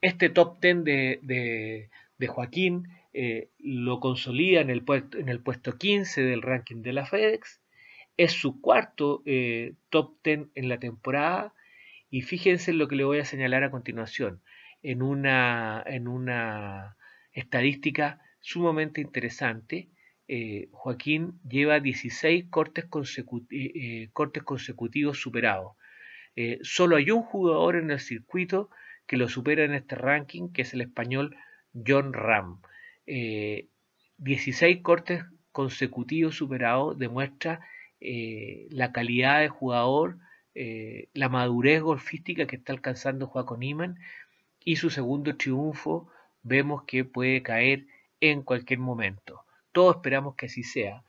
Este 0.00 0.28
top 0.30 0.60
10 0.60 0.84
de, 0.84 1.90
de 2.18 2.26
Joaquín 2.26 2.88
eh, 3.14 3.50
lo 3.58 4.00
consolida 4.00 4.60
en 4.60 4.70
el, 4.70 4.84
puesto, 4.84 5.18
en 5.18 5.28
el 5.28 5.40
puesto 5.40 5.78
15 5.78 6.22
del 6.22 6.42
ranking 6.42 6.82
de 6.82 6.92
la 6.92 7.06
FedEx. 7.06 7.60
Es 8.16 8.32
su 8.32 8.60
cuarto 8.60 9.22
eh, 9.24 9.74
top 9.90 10.16
10 10.24 10.48
en 10.54 10.68
la 10.68 10.78
temporada. 10.78 11.54
Y 12.10 12.22
fíjense 12.22 12.72
lo 12.72 12.88
que 12.88 12.96
le 12.96 13.04
voy 13.04 13.18
a 13.18 13.24
señalar 13.24 13.64
a 13.64 13.70
continuación. 13.70 14.42
En 14.82 15.02
una, 15.02 15.82
en 15.86 16.08
una 16.08 16.96
estadística 17.32 18.20
sumamente 18.40 19.00
interesante, 19.00 19.88
eh, 20.28 20.68
Joaquín 20.72 21.40
lleva 21.48 21.80
16 21.80 22.46
cortes, 22.50 22.84
cortes 24.12 24.42
consecutivos 24.44 25.20
superados. 25.20 25.72
solo 26.62 26.96
hay 26.96 27.10
un 27.10 27.22
jugador 27.22 27.76
en 27.76 27.90
el 27.90 27.98
circuito 27.98 28.70
que 29.08 29.16
lo 29.16 29.28
supera 29.28 29.64
en 29.64 29.74
este 29.74 29.96
ranking, 29.96 30.52
que 30.52 30.62
es 30.62 30.74
el 30.74 30.82
español 30.82 31.34
John 31.74 32.12
Ram. 32.12 32.60
16 33.06 34.62
eh, 34.76 34.82
cortes 34.82 35.24
consecutivos 35.50 36.36
superados 36.36 36.98
demuestra 36.98 37.60
eh, 38.00 38.68
la 38.70 38.92
calidad 38.92 39.40
de 39.40 39.48
jugador, 39.48 40.18
eh, 40.54 41.08
la 41.14 41.28
madurez 41.28 41.82
golfística 41.82 42.46
que 42.46 42.56
está 42.56 42.72
alcanzando 42.72 43.26
Joaquín 43.26 43.62
Iman 43.62 43.98
y 44.62 44.76
su 44.76 44.90
segundo 44.90 45.36
triunfo 45.36 46.08
vemos 46.42 46.84
que 46.84 47.04
puede 47.04 47.42
caer 47.42 47.86
en 48.20 48.42
cualquier 48.42 48.78
momento. 48.78 49.40
Todos 49.78 49.96
esperamos 49.96 50.34
que 50.34 50.46
así 50.46 50.64
sea, 50.64 51.04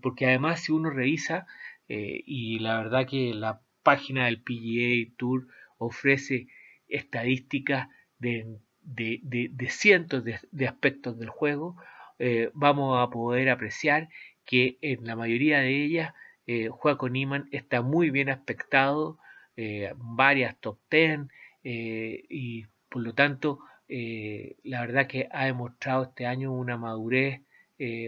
porque 0.00 0.26
además 0.26 0.60
si 0.60 0.72
uno 0.72 0.90
revisa, 0.90 1.46
y 1.88 2.60
la 2.60 2.78
verdad 2.78 3.08
que 3.08 3.34
la 3.34 3.60
página 3.82 4.26
del 4.26 4.40
PGA 4.40 5.12
Tour 5.16 5.48
ofrece 5.78 6.46
estadísticas 6.88 7.88
de 8.18 8.60
de, 8.84 9.66
cientos 9.70 10.24
de, 10.24 10.68
aspectos 10.68 11.18
del 11.18 11.30
juego, 11.30 11.76
eh, 12.18 12.50
vamos 12.54 12.98
a 12.98 13.10
poder 13.10 13.48
apreciar 13.48 14.08
que 14.44 14.78
en 14.82 15.06
la 15.06 15.16
mayoría 15.16 15.60
de 15.60 15.84
ellas 15.84 16.14
eh, 16.46 16.68
Juaco 16.68 17.08
Niman 17.08 17.48
está 17.50 17.82
muy 17.82 18.10
bien 18.10 18.28
aspectado, 18.28 19.18
eh, 19.56 19.92
varias 19.96 20.56
top 20.60 20.78
10 20.90 21.20
eh, 21.64 22.24
y 22.28 22.66
por 22.88 23.02
lo 23.02 23.14
tanto 23.14 23.60
la 23.86 24.80
verdad 24.80 25.06
que 25.06 25.28
ha 25.30 25.44
demostrado 25.44 26.04
este 26.04 26.26
año 26.26 26.52
una 26.52 26.76
madurez 26.76 27.42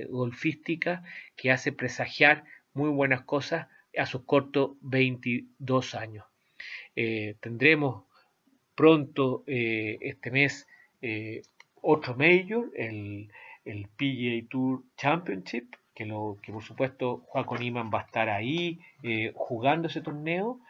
golfística 0.08 1.02
que 1.36 1.50
hace 1.50 1.72
presagiar 1.72 2.44
muy 2.74 2.90
buenas 2.90 3.22
cosas 3.22 3.68
a 3.96 4.06
sus 4.06 4.24
cortos 4.24 4.72
22 4.80 5.94
años. 5.94 6.24
tendremos 6.94 8.06
pronto 8.76 9.42
eh, 9.48 9.98
este 10.02 10.30
mes 10.30 10.68
eh, 11.02 11.42
otro 11.82 12.14
Major, 12.14 12.70
el, 12.76 13.28
el, 13.64 13.88
PGA 13.96 14.46
Tour 14.48 14.84
Championship, 14.96 15.74
que, 15.94 16.04
lo, 16.04 16.38
que 16.42 16.52
por 16.52 16.62
supuesto 16.62 17.24
Juan 17.26 17.62
Iman 17.62 17.90
va 17.92 18.00
a 18.00 18.04
estar 18.04 18.28
ahí 18.28 18.78
eh, 19.02 19.32
jugando 19.34 19.88
ese 19.88 20.02
torneo. 20.02 20.60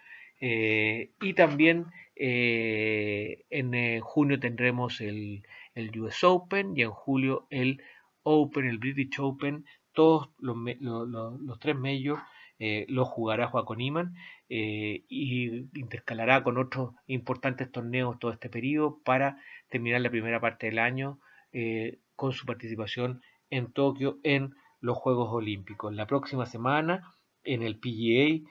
y 0.40 1.32
también 1.34 1.86
en 2.14 4.00
junio 4.00 4.38
tendremos 4.38 5.00
el, 5.00 5.42
el, 5.74 5.98
US 6.00 6.22
Open 6.24 6.74
y 6.76 6.82
en 6.82 6.90
julio 6.90 7.46
el 7.50 7.82
Open, 8.28 8.66
el 8.66 8.78
British 8.78 9.20
Open, 9.20 9.64
todos 9.92 10.30
los, 10.38 10.56
los, 10.80 11.08
los 11.40 11.58
tres 11.60 11.76
Majors 11.76 12.22
eh, 12.58 12.86
lo 12.88 13.04
jugará 13.04 13.48
Joaquín 13.48 13.80
Iman 13.82 14.14
eh, 14.48 15.04
y 15.08 15.68
intercalará 15.78 16.42
con 16.42 16.56
otros 16.56 16.94
importantes 17.06 17.70
torneos 17.70 18.18
todo 18.18 18.32
este 18.32 18.48
periodo 18.48 18.98
para 19.04 19.38
terminar 19.68 20.00
la 20.00 20.10
primera 20.10 20.40
parte 20.40 20.66
del 20.66 20.78
año 20.78 21.20
eh, 21.52 21.98
con 22.14 22.32
su 22.32 22.46
participación 22.46 23.20
en 23.50 23.72
Tokio 23.72 24.18
en 24.22 24.54
los 24.80 24.96
Juegos 24.96 25.28
Olímpicos. 25.32 25.94
La 25.94 26.06
próxima 26.06 26.46
semana 26.46 27.12
en 27.44 27.62
el 27.62 27.78
PGA 27.78 28.48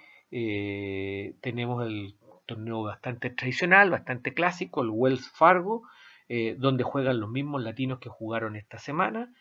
tenemos 1.42 1.86
el 1.86 2.16
torneo 2.46 2.84
bastante 2.84 3.30
tradicional, 3.32 3.90
bastante 3.90 4.34
clásico, 4.34 4.84
el 4.84 4.90
Wells 4.90 5.30
Fargo, 5.32 5.84
donde 6.58 6.84
juegan 6.84 7.20
los 7.20 7.30
mismos 7.30 7.64
latinos 7.64 8.00
que 8.00 8.10
jugaron 8.10 8.56
esta 8.56 8.78
semana, 8.78 9.34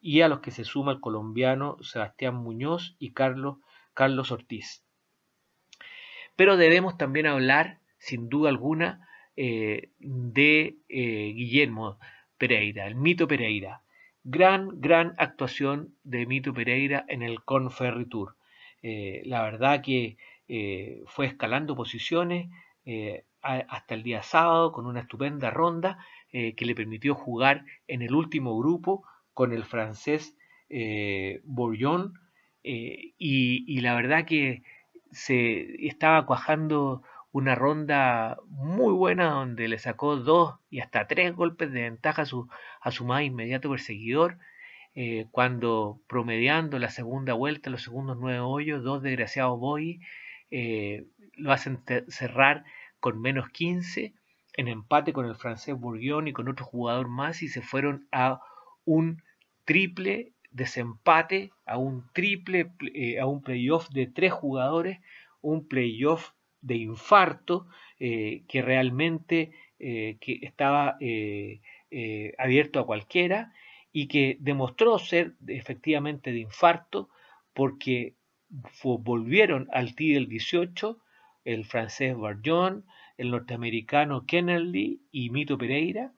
y 0.00 0.22
a 0.22 0.28
los 0.28 0.40
que 0.40 0.50
se 0.50 0.64
suma 0.64 0.92
el 0.92 1.00
colombiano 1.00 1.76
Sebastián 1.82 2.36
Muñoz 2.36 2.96
y 2.98 3.12
Carlos 3.12 3.58
Carlos 3.94 4.32
Ortiz. 4.32 4.84
Pero 6.36 6.56
debemos 6.56 6.98
también 6.98 7.26
hablar, 7.26 7.78
sin 7.98 8.28
duda 8.28 8.50
alguna, 8.50 9.08
eh, 9.36 9.90
de 9.98 10.76
eh, 10.88 11.32
Guillermo 11.34 11.98
Pereira, 12.36 12.86
el 12.86 12.96
mito 12.96 13.26
Pereira. 13.26 13.82
Gran, 14.24 14.80
gran 14.80 15.14
actuación 15.18 15.94
de 16.02 16.24
Mito 16.24 16.54
Pereira 16.54 17.04
en 17.08 17.22
el 17.22 17.44
Conferry 17.44 18.06
Tour. 18.06 18.36
Eh, 18.82 19.22
la 19.26 19.42
verdad 19.42 19.82
que 19.82 20.16
fue 21.06 21.24
escalando 21.24 21.74
posiciones 21.74 22.50
hasta 23.40 23.94
el 23.94 24.02
día 24.02 24.22
sábado 24.22 24.72
con 24.72 24.86
una 24.86 25.00
estupenda 25.00 25.50
ronda 25.50 25.98
que 26.30 26.54
le 26.58 26.74
permitió 26.74 27.14
jugar 27.14 27.64
en 27.88 28.02
el 28.02 28.14
último 28.14 28.58
grupo 28.58 29.04
con 29.34 29.52
el 29.52 29.64
francés 29.64 30.36
Bourillon 31.44 32.14
eh, 32.64 33.12
y, 33.18 33.80
la 33.82 33.94
verdad 33.94 34.24
que 34.24 34.62
se 35.12 35.86
estaba 35.86 36.24
cuajando 36.26 37.02
una 37.30 37.54
ronda 37.54 38.38
muy 38.48 38.94
buena 38.94 39.26
donde 39.30 39.68
le 39.68 39.78
sacó 39.78 40.16
dos 40.16 40.56
y 40.70 40.80
hasta 40.80 41.06
tres 41.06 41.34
golpes 41.34 41.70
de 41.72 41.82
ventaja 41.82 42.22
a 42.22 42.26
su, 42.26 42.48
a 42.80 42.90
su 42.90 43.04
más 43.04 43.22
inmediato 43.22 43.70
perseguidor. 43.70 44.38
Eh, 44.96 45.26
cuando 45.32 46.00
promediando 46.06 46.78
la 46.78 46.88
segunda 46.88 47.34
vuelta, 47.34 47.68
los 47.68 47.82
segundos 47.82 48.16
nueve 48.18 48.38
hoyos, 48.40 48.82
dos 48.84 49.02
desgraciados 49.02 49.58
boy 49.58 50.00
eh, 50.50 51.06
lo 51.34 51.52
hacen 51.52 51.82
cerrar 52.08 52.64
con 53.00 53.20
menos 53.20 53.48
15 53.50 54.14
en 54.56 54.68
empate 54.68 55.12
con 55.12 55.26
el 55.26 55.34
francés 55.34 55.74
Bourguignon 55.74 56.28
y 56.28 56.32
con 56.32 56.48
otro 56.48 56.64
jugador 56.64 57.08
más 57.08 57.42
y 57.42 57.48
se 57.48 57.60
fueron 57.60 58.06
a 58.12 58.40
un 58.84 59.22
triple 59.64 60.32
desempate, 60.50 61.50
a 61.66 61.78
un 61.78 62.04
triple, 62.12 62.70
eh, 62.94 63.18
a 63.18 63.26
un 63.26 63.42
playoff 63.42 63.88
de 63.90 64.06
tres 64.06 64.32
jugadores, 64.32 65.00
un 65.40 65.66
playoff 65.66 66.30
de 66.60 66.76
infarto 66.76 67.66
eh, 67.98 68.44
que 68.48 68.62
realmente 68.62 69.50
eh, 69.78 70.16
que 70.20 70.38
estaba 70.42 70.96
abierto 72.38 72.80
a 72.80 72.86
cualquiera 72.86 73.52
y 73.92 74.08
que 74.08 74.36
demostró 74.40 74.98
ser 74.98 75.34
efectivamente 75.46 76.32
de 76.32 76.40
infarto 76.40 77.08
porque 77.52 78.14
volvieron 78.82 79.68
al 79.72 79.94
T 79.94 80.04
del 80.04 80.28
18 80.28 80.98
el 81.44 81.64
francés 81.64 82.16
Barjon, 82.16 82.84
el 83.16 83.30
norteamericano 83.30 84.24
Kennedy 84.26 85.00
y 85.12 85.30
Mito 85.30 85.58
Pereira. 85.58 86.12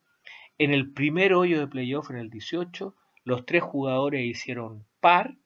En 0.59 0.73
el 0.73 0.93
primer 0.93 1.35
hoyo 1.35 1.61
de 1.61 1.67
playoff 1.67 2.11
en 2.11 2.17
el 2.17 2.31
18 2.31 2.95
los 3.25 3.45
tres 3.45 3.63
jugadores 3.63 4.25
hicieron 4.25 4.87
par, 5.01 5.37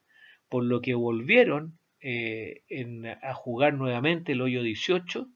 por 0.50 0.64
lo 0.64 0.82
que 0.82 0.94
volvieron 0.94 1.78
eh, 2.02 2.62
a 3.22 3.34
jugar 3.34 3.74
nuevamente 3.74 4.32
el 4.32 4.42
hoyo 4.42 4.62
18. 4.62 5.26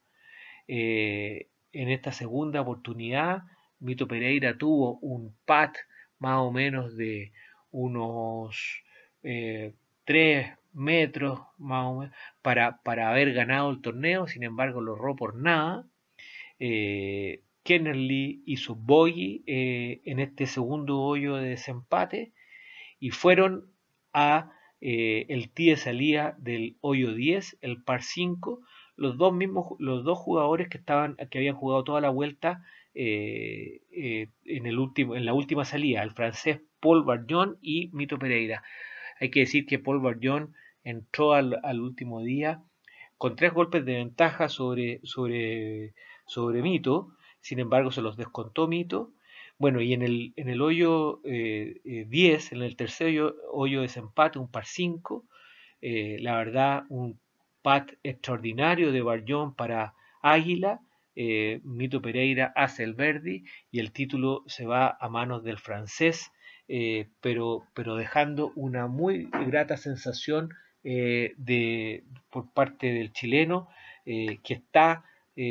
Eh, 0.69 1.49
en 1.73 1.89
esta 1.89 2.13
segunda 2.13 2.61
oportunidad, 2.61 3.45
Mito 3.81 4.07
Pereira 4.07 4.59
tuvo 4.59 4.99
un 4.99 5.35
pat 5.47 5.75
más 6.19 6.39
o 6.39 6.53
menos 6.53 6.97
de 6.97 7.33
unos 7.71 8.83
3 9.23 9.75
eh, 10.05 10.55
metros 10.75 11.41
más 11.57 11.87
o 11.87 12.01
menos, 12.01 12.15
para, 12.43 12.83
para, 12.83 13.09
haber 13.09 13.33
ganado 13.33 13.71
el 13.71 13.81
torneo, 13.81 14.29
sin 14.29 14.43
embargo 14.43 14.83
lo 14.83 14.97
erró 14.97 15.17
por 15.17 15.35
nada. 15.35 15.87
Kennerly 17.65 18.43
hizo 18.47 18.75
bogey 18.75 19.43
eh, 19.47 20.03
en 20.05 20.21
este 20.21 20.47
segundo 20.47 21.01
hoyo 21.01 21.37
de 21.37 21.49
desempate 21.49 22.33
y 23.01 23.11
fueron 23.11 23.73
a 24.13 24.53
eh, 24.81 25.27
el 25.31 25.51
tee 25.51 25.71
de 25.71 25.77
salida 25.77 26.37
del 26.39 26.77
hoyo 26.81 27.15
10, 27.15 27.59
el 27.63 27.83
par 27.83 28.03
5, 28.03 28.61
los 28.97 29.17
dos 29.17 29.33
mismos, 29.33 29.75
los 29.79 30.05
dos 30.05 30.19
jugadores 30.19 30.69
que 30.69 30.79
estaban, 30.79 31.17
que 31.31 31.39
habían 31.39 31.57
jugado 31.57 31.85
toda 31.85 32.01
la 32.01 32.11
vuelta 32.11 32.63
eh, 32.95 33.81
en 34.45 34.67
el 34.67 34.79
último, 34.79 35.17
en 35.17 35.25
la 35.25 35.33
última 35.33 35.65
salida, 35.65 36.03
el 36.03 36.13
francés 36.13 36.61
Paul 36.81 37.03
Barjon 37.03 37.59
y 37.63 37.89
Mito 37.93 38.19
Pereira. 38.19 38.63
Hay 39.21 39.31
que 39.31 39.41
decir 39.41 39.65
que 39.65 39.79
Paul 39.79 40.01
Barjon 40.01 40.53
entró 40.85 41.33
al, 41.33 41.59
al 41.63 41.81
último 41.81 42.21
día 42.21 42.63
con 43.17 43.37
tres 43.37 43.55
golpes 43.55 43.85
de 43.87 43.95
ventaja 43.95 44.51
sobre, 44.51 45.01
sobre, 45.03 45.95
sobre 46.27 46.61
Mito, 46.61 47.15
sin 47.45 47.59
embargo 47.59 47.91
se 47.93 48.01
los 48.01 48.17
descontó 48.17 48.67
Mito. 48.67 49.13
Bueno, 49.59 49.83
y 49.83 49.93
en 49.93 50.01
el, 50.01 50.33
en 50.37 50.49
el 50.49 50.63
hoyo 50.63 51.21
10, 51.23 51.27
eh, 51.27 52.55
en 52.57 52.63
el 52.63 52.75
tercer 52.75 53.09
hoyo, 53.09 53.37
hoyo 53.53 53.81
de 53.81 53.87
desempate, 53.87 54.39
un 54.39 54.51
par 54.51 54.65
5, 54.65 55.27
eh, 55.83 56.17
la 56.21 56.39
verdad, 56.39 56.85
un 56.89 57.21
pat 57.61 57.93
extraordinario 58.03 58.93
de 58.93 59.03
Barjón 59.03 59.55
para 59.55 59.95
Águila, 60.23 60.81
Mito 61.17 62.01
Pereira 62.03 62.53
hace 62.57 62.83
el 62.83 62.95
Verdi 62.95 63.45
y 63.71 63.79
el 63.79 63.93
título 63.93 64.43
se 64.47 64.67
va 64.67 64.97
a 64.99 65.09
manos 65.09 65.45
del 65.45 65.59
francés, 65.59 66.33
pero, 67.21 67.69
pero 67.75 67.95
dejando 67.95 68.53
una 68.57 68.89
muy 68.89 69.29
grata 69.47 69.77
sensación 69.77 70.49
de, 70.83 72.05
por 72.31 72.53
parte 72.53 72.93
del 72.93 73.13
chileno 73.13 73.69
que 74.05 74.55
está 74.55 75.05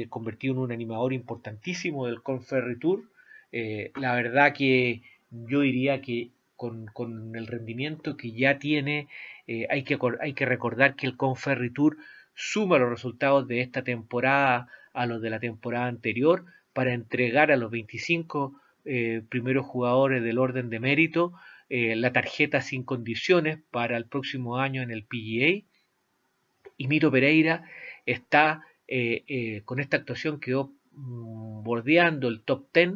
convertido 0.10 0.54
en 0.54 0.60
un 0.60 0.72
animador 0.72 1.14
importantísimo 1.14 2.08
del 2.08 2.22
Conferry 2.22 2.80
Tour. 2.80 3.04
la 3.52 4.16
verdad 4.16 4.54
que 4.54 5.02
yo 5.30 5.62
diría 5.62 6.02
que 6.02 6.30
con, 6.56 7.36
el 7.36 7.48
rendimiento 7.48 8.16
que 8.16 8.32
ya 8.32 8.60
tiene, 8.60 9.08
eh, 9.48 9.68
hay, 9.70 9.84
que, 9.84 9.98
hay 10.22 10.34
que 10.34 10.46
recordar 10.46 10.96
que 10.96 11.08
el 11.08 11.18
Conferritur 11.18 11.98
suma 12.36 12.78
los 12.78 12.90
resultados 12.90 13.48
de 13.48 13.62
esta 13.62 13.84
temporada 13.84 14.68
a 14.94 15.06
los 15.06 15.22
de 15.22 15.30
la 15.30 15.40
temporada 15.40 15.88
anterior 15.88 16.46
para 16.74 16.94
entregar 16.94 17.52
a 17.52 17.58
los 17.58 17.72
25 17.72 18.60
eh, 18.86 19.22
primeros 19.30 19.66
jugadores 19.66 20.24
del 20.24 20.40
orden 20.40 20.70
de 20.70 20.80
mérito 20.80 21.34
eh, 21.70 21.96
la 21.96 22.12
tarjeta 22.12 22.62
sin 22.62 22.84
condiciones 22.84 23.60
para 23.72 23.98
el 23.98 24.06
próximo 24.06 24.58
año 24.58 24.82
en 24.82 24.92
el 24.92 25.04
PGA. 25.04 25.66
Y 26.78 26.88
Mito 26.88 27.12
Pereira 27.12 27.64
está 28.06 28.64
con 29.66 29.80
esta 29.80 29.98
actuación 29.98 30.40
quedó 30.40 30.74
mm, 30.92 31.64
bordeando 31.64 32.28
el 32.28 32.42
top 32.42 32.68
10 32.74 32.90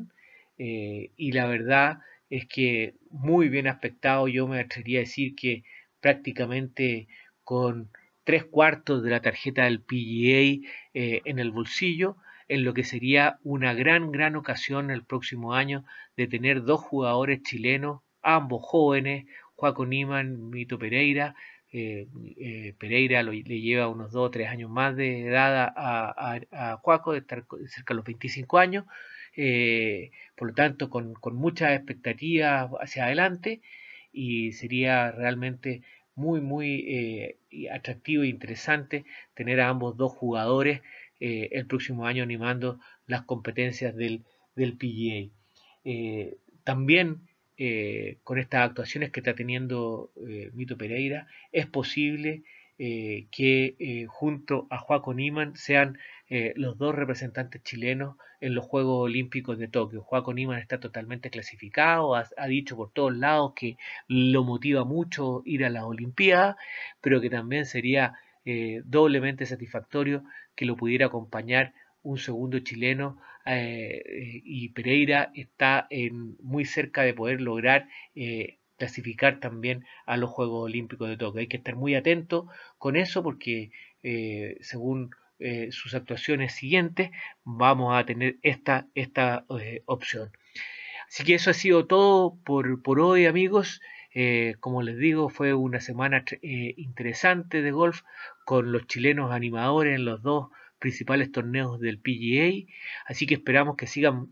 y 0.57 1.31
la 1.31 1.47
verdad 1.47 1.99
es 2.29 2.45
que 2.47 2.95
muy 3.09 3.49
bien 3.49 3.67
aspectado, 3.67 4.27
yo 4.27 4.47
me 4.47 4.59
atrevería 4.59 4.99
a 4.99 5.01
decir 5.01 5.35
que 5.35 5.63
prácticamente 6.01 7.07
con 7.43 7.89
tres 8.23 8.43
cuartos 8.43 9.03
de 9.03 9.09
la 9.09 9.21
tarjeta 9.21 9.63
del 9.63 9.81
PGA 9.81 10.67
eh, 10.93 11.21
en 11.23 11.39
el 11.39 11.51
bolsillo, 11.51 12.17
en 12.49 12.63
lo 12.63 12.73
que 12.73 12.83
sería 12.83 13.39
una 13.43 13.73
gran, 13.73 14.11
gran 14.11 14.35
ocasión 14.35 14.91
el 14.91 15.03
próximo 15.05 15.53
año 15.53 15.85
de 16.17 16.27
tener 16.27 16.63
dos 16.63 16.81
jugadores 16.81 17.41
chilenos, 17.43 18.01
ambos 18.21 18.61
jóvenes, 18.63 19.25
Juaco 19.55 19.85
Niman, 19.85 20.49
Mito 20.49 20.77
Pereira. 20.77 21.35
Eh, 21.73 22.07
eh, 22.37 22.73
Pereira 22.77 23.21
le 23.23 23.43
lleva 23.43 23.89
unos 23.89 24.11
dos 24.11 24.27
o 24.27 24.31
tres 24.31 24.49
años 24.49 24.69
más 24.69 24.95
de 24.95 25.27
edad 25.27 25.73
a, 25.75 26.79
Juaco, 26.81 27.11
de 27.11 27.19
estar 27.19 27.45
cerca 27.67 27.93
de 27.93 27.95
los 27.95 28.05
25 28.05 28.57
años. 28.57 28.85
Eh, 29.35 30.11
por 30.35 30.49
lo 30.49 30.53
tanto 30.53 30.89
con, 30.89 31.13
muchas 31.33 31.73
expectativas 31.73 32.71
hacia 32.79 33.05
adelante 33.05 33.61
y 34.11 34.53
sería 34.53 35.11
realmente 35.11 35.83
muy 36.15 36.41
muy 36.41 37.37
atractivo 37.71 38.23
e 38.23 38.27
interesante 38.27 39.05
tener 39.35 39.61
a 39.61 39.69
ambos 39.69 39.95
dos 39.97 40.11
jugadores 40.13 40.81
el 41.19 41.67
próximo 41.67 42.07
año 42.07 42.23
animando 42.23 42.79
las 43.05 43.23
competencias 43.23 43.95
del, 43.95 44.23
del 44.55 44.77
PGA. 44.77 45.29
también 46.63 47.26
con 48.23 48.37
estas 48.37 48.69
actuaciones 48.69 49.11
que 49.11 49.19
está 49.19 49.33
teniendo 49.33 50.11
Mito 50.53 50.77
Pereira 50.77 51.27
es 51.51 51.65
posible 51.65 52.43
que 52.77 54.05
junto 54.07 54.67
a 54.69 54.77
Joaquín 54.77 55.15
Niman 55.17 55.55
sean 55.55 55.97
eh, 56.29 56.51
los 56.57 56.77
dos 56.77 56.93
representantes 56.93 57.63
chilenos 57.63 58.17
en 58.41 58.53
los 58.53 58.65
Juegos 58.65 59.05
Olímpicos 59.05 59.57
de 59.57 59.69
Tokio. 59.69 60.01
Juaco 60.01 60.33
Niman 60.33 60.59
está 60.59 60.77
totalmente 60.77 61.29
clasificado, 61.29 62.15
ha, 62.15 62.47
dicho 62.47 62.75
por 62.75 62.91
todos 62.91 63.15
lados 63.15 63.53
que 63.55 63.77
lo 64.09 64.43
motiva 64.43 64.83
mucho 64.83 65.41
ir 65.45 65.63
a 65.63 65.69
las 65.69 65.83
Olimpiadas, 65.83 66.57
pero 66.99 67.21
que 67.21 67.29
también 67.29 67.65
sería 67.65 68.15
eh, 68.43 68.81
doblemente 68.83 69.45
satisfactorio 69.45 70.23
que 70.55 70.65
lo 70.65 70.75
pudiera 70.75 71.05
acompañar 71.05 71.73
un 72.03 72.17
segundo 72.17 72.59
chileno 72.59 73.19
eh, 73.45 74.41
y 74.43 74.69
Pereira 74.69 75.31
está 75.33 75.87
en, 75.89 76.35
muy 76.41 76.65
cerca 76.65 77.03
de 77.03 77.13
poder 77.13 77.41
lograr 77.41 77.87
clasificar 78.77 79.39
también 79.39 79.85
a 80.05 80.17
los 80.17 80.29
Juegos 80.29 80.65
Olímpicos 80.65 81.09
de 81.09 81.17
Tokio. 81.17 81.41
Hay 81.41 81.47
que 81.47 81.57
estar 81.57 81.75
muy 81.75 81.95
atento 81.95 82.47
con 82.77 82.95
eso 82.95 83.23
porque 83.23 83.71
según 84.61 85.11
eh, 85.39 85.71
sus 85.71 85.93
actuaciones 85.93 86.53
siguientes, 86.53 87.11
vamos 87.43 87.95
a 87.95 88.05
tener 88.05 88.37
esta, 88.41 88.87
esta 88.95 89.45
eh, 89.59 89.83
opción. 89.85 90.31
Así 91.07 91.23
que 91.23 91.35
eso 91.35 91.51
ha 91.51 91.53
sido 91.53 91.85
todo 91.85 92.35
por, 92.43 92.81
por 92.81 92.99
hoy, 92.99 93.27
amigos. 93.27 93.79
Eh, 94.15 94.55
como 94.59 94.81
les 94.81 94.97
digo, 94.97 95.29
fue 95.29 95.53
una 95.53 95.79
semana 95.79 96.25
interesante 96.41 97.61
de 97.61 97.71
golf 97.71 98.01
con 98.45 98.71
los 98.71 98.87
chilenos 98.87 99.31
animadores 99.31 99.95
en 99.95 100.05
los 100.05 100.23
dos 100.23 100.47
principales 100.79 101.31
torneos 101.31 101.79
del 101.79 101.99
PGA. 101.99 102.71
Así 103.05 103.25
que 103.27 103.35
esperamos 103.35 103.75
que 103.77 103.87
sigan 103.87 104.27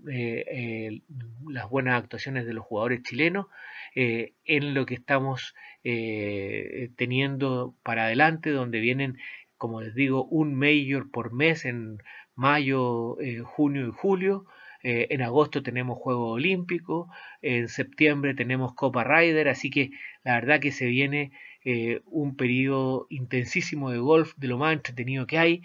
las 1.47 1.69
buenas 1.69 2.01
actuaciones 2.01 2.45
de 2.45 2.53
los 2.53 2.65
jugadores 2.65 3.03
chilenos 3.03 3.47
en 3.95 4.73
lo 4.73 4.85
que 4.85 4.95
estamos 4.95 5.55
teniendo 5.83 7.75
para 7.83 8.05
adelante, 8.05 8.49
donde 8.51 8.79
vienen 8.79 9.17
como 9.57 9.81
les 9.81 9.95
digo, 9.95 10.25
un 10.25 10.55
mayor 10.55 11.09
por 11.11 11.33
mes 11.33 11.65
en 11.65 11.99
mayo, 12.35 13.19
eh, 13.21 13.39
junio 13.39 13.87
y 13.87 13.91
julio. 13.91 14.45
Eh, 14.87 15.07
en 15.09 15.23
agosto 15.23 15.63
tenemos 15.63 15.97
Juegos 15.97 16.33
Olímpicos, 16.33 17.09
en 17.41 17.67
septiembre 17.69 18.35
tenemos 18.35 18.75
Copa 18.75 19.03
Ryder, 19.03 19.49
así 19.49 19.71
que 19.71 19.89
la 20.23 20.35
verdad 20.35 20.59
que 20.59 20.71
se 20.71 20.85
viene 20.85 21.31
eh, 21.63 22.01
un 22.05 22.35
periodo 22.35 23.07
intensísimo 23.09 23.89
de 23.89 23.97
golf, 23.97 24.33
de 24.37 24.47
lo 24.47 24.59
más 24.59 24.73
entretenido 24.73 25.25
que 25.25 25.39
hay, 25.39 25.61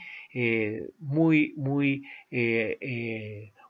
muy, 0.98 1.52
muy, 1.56 2.04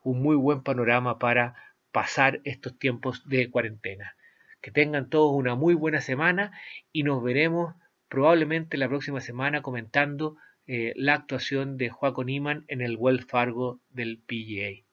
un 0.05 0.23
muy 0.23 0.37
buen 0.37 0.63
panorama 0.63 1.19
para 1.19 1.55
pasar 1.91 2.41
estos 2.45 2.79
tiempos 2.79 3.29
de 3.29 3.51
cuarentena. 3.51 4.15
Que 4.61 4.71
tengan 4.71 5.09
todos 5.09 5.33
una 5.35 5.57
muy 5.57 5.75
buena 5.75 6.01
semana 6.01 6.53
y 6.93 7.03
nos 7.03 7.25
veremos 7.25 7.75
probablemente 8.09 8.77
la 8.77 8.89
próxima 8.89 9.21
semana 9.21 9.63
comentando 9.63 10.37
eh, 10.67 10.93
la 10.95 11.15
actuación 11.15 11.77
de 11.79 11.89
Joaquín 11.89 12.27
Niman 12.27 12.65
en 12.69 12.83
el 12.83 12.97
Wells 12.97 13.25
Fargo 13.25 13.81
del 13.89 14.19
PGA. 14.19 14.85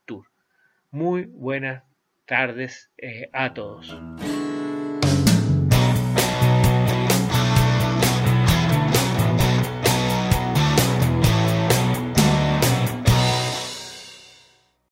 Muy 0.91 1.25
buenas 1.25 1.83
tardes 2.25 2.91
eh, 2.97 3.29
a 3.33 3.53
todos. 3.53 3.95